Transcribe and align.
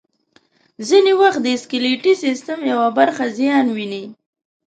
ځینې 0.87 1.13
وخت 1.21 1.39
د 1.43 1.47
سکلیټي 1.63 2.13
سیستم 2.23 2.59
یوه 2.71 2.87
برخه 2.97 3.25
زیان 3.37 3.65
ویني. 3.75 4.03